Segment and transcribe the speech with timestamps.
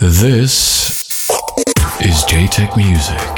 [0.00, 1.04] This
[2.00, 3.36] is Jaytech Music.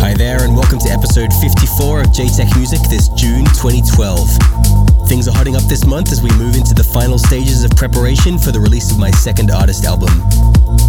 [0.00, 4.95] Hi there, and welcome to episode 54 of Jaytech Music this June 2012.
[5.06, 8.38] Things are hotting up this month as we move into the final stages of preparation
[8.38, 10.10] for the release of my second artist album.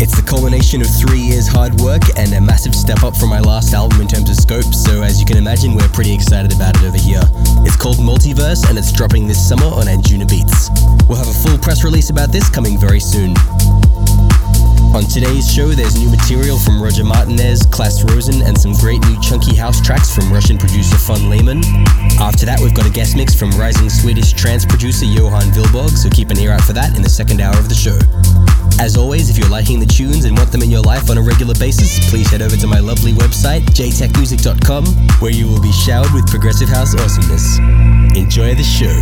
[0.02, 3.40] It's the culmination of three years' hard work and a massive step up from my
[3.40, 6.76] last album in terms of scope, so as you can imagine, we're pretty excited about
[6.78, 7.22] it over here.
[7.62, 10.74] It's called Multiverse and it's dropping this summer on Anjunabeats.
[11.08, 13.36] We'll have a full press release about this coming very soon.
[14.98, 19.22] On today's show, there's new material from Roger Martinez, Klaus Rosen, and some great new
[19.22, 21.62] chunky house tracks from Russian producer Fun Lehman.
[22.18, 26.10] After that, we've got a guest mix from rising Swedish trance producer Johan Vilborg, so
[26.10, 27.94] keep an ear out for that in the second hour of the show.
[28.82, 31.22] As always, if you're liking the tunes and want them in your life on a
[31.22, 34.84] regular basis, please head over to my lovely website, jaytechmusic.com,
[35.22, 37.60] where you will be showered with progressive house awesomeness.
[38.18, 38.98] Enjoy the show.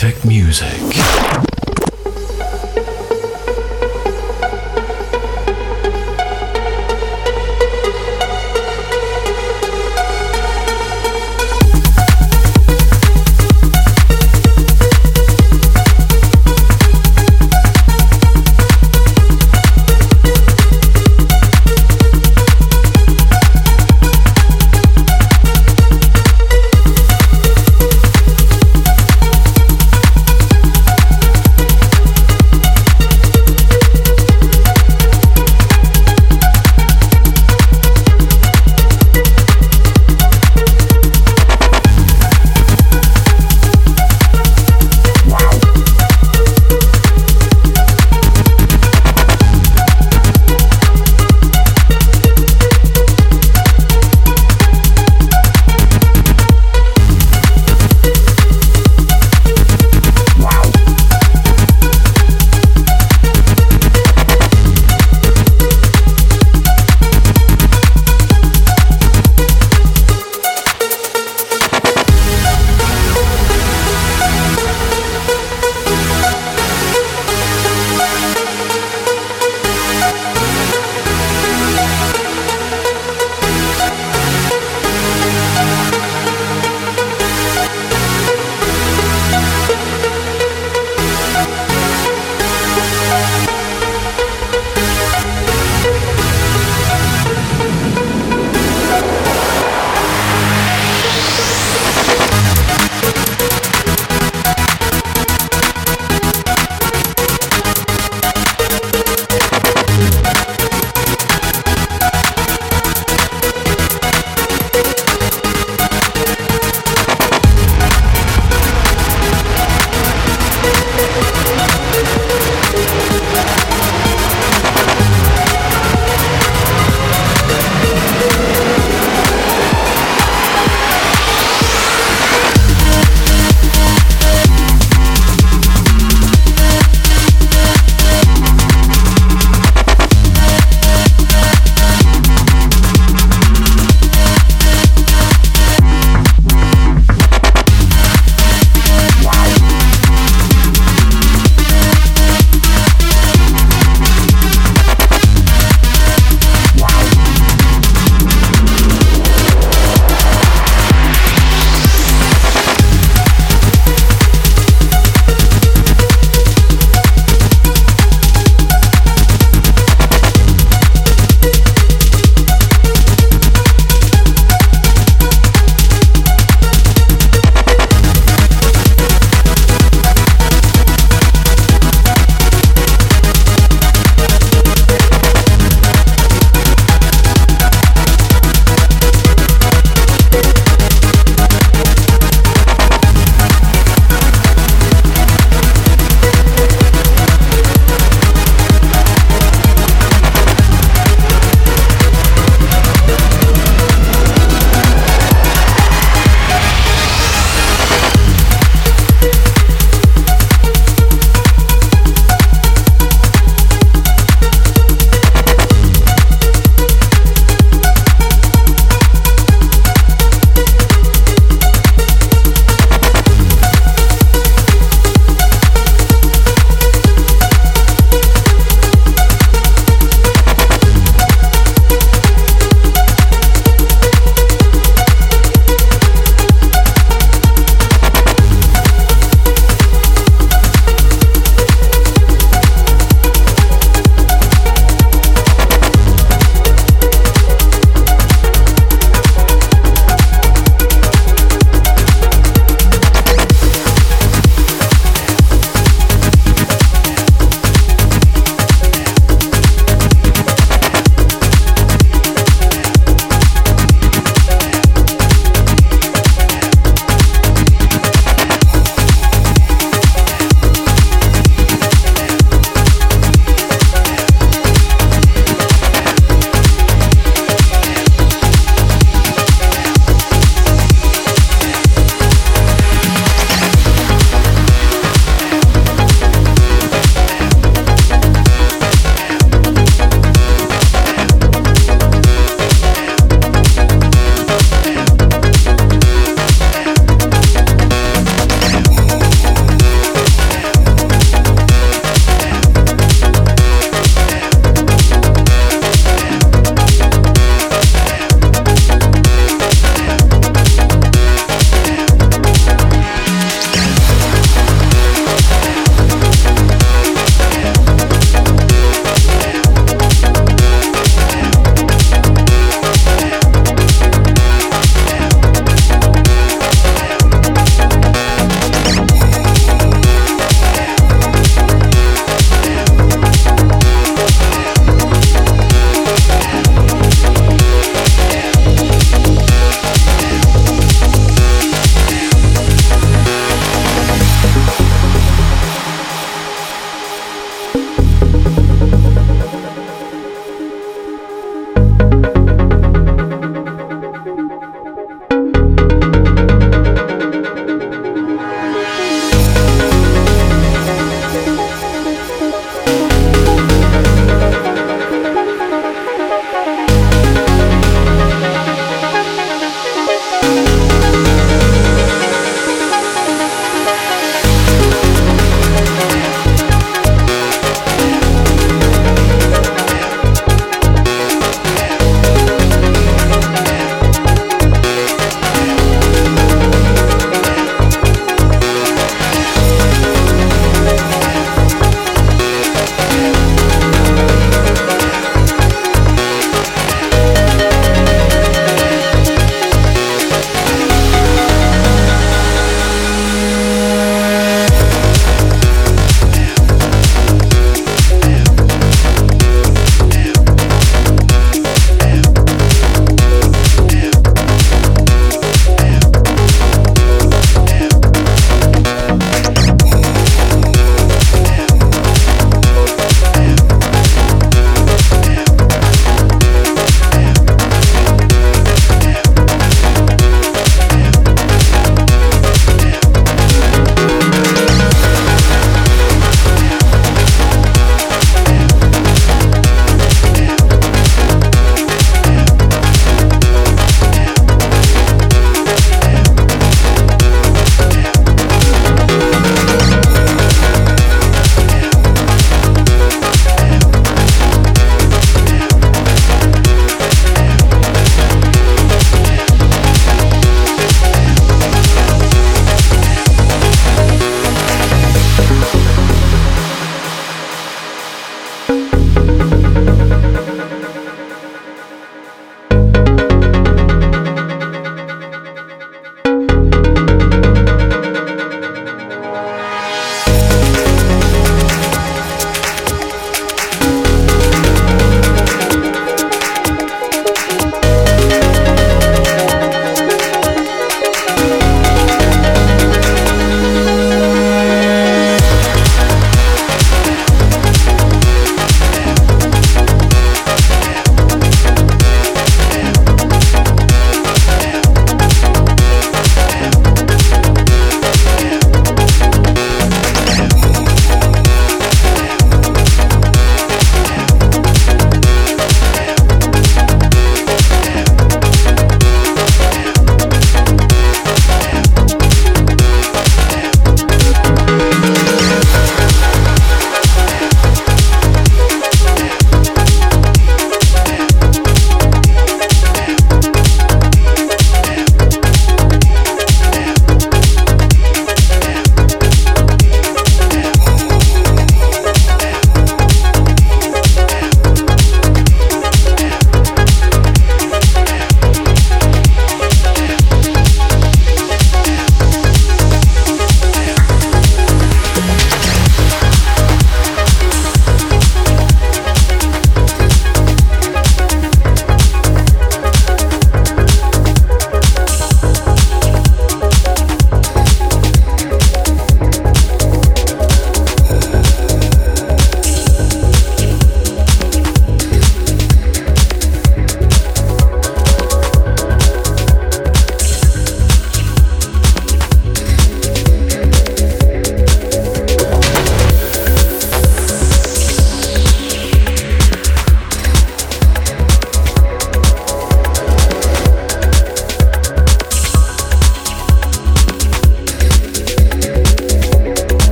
[0.00, 1.09] Jaytech Music.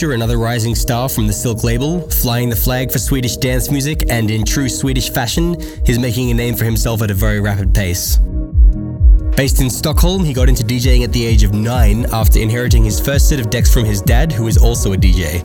[0.00, 4.30] Another rising star from the Silk label, flying the flag for Swedish dance music, and
[4.30, 8.18] in true Swedish fashion, he's making a name for himself at a very rapid pace.
[9.36, 12.98] Based in Stockholm, he got into DJing at the age of 9 after inheriting his
[12.98, 15.38] first set of decks from his dad, who is also a DJ.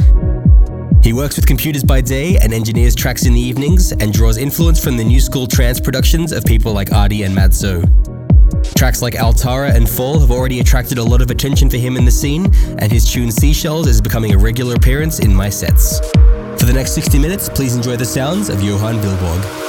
[1.04, 4.82] He works with computers by day and engineers tracks in the evenings, and draws influence
[4.82, 7.84] from the new school trance productions of people like Arty and Mat Zo.
[8.78, 12.04] Tracks like Altara and Fall have already attracted a lot of attention for him in
[12.04, 16.00] the scene, and his tune Seashells is becoming a regular appearance in my sets.
[16.60, 19.65] For the next 60 minutes, please enjoy the sounds of Johan Vilborg.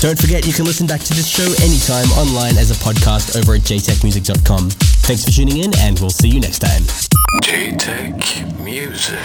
[0.00, 3.54] Don't forget you can listen back to this show anytime online as a podcast over
[3.54, 4.70] at jaytechmusic.com.
[4.70, 6.82] Thanks for tuning in and we'll see you next time.
[7.42, 9.18] Jaytech Music.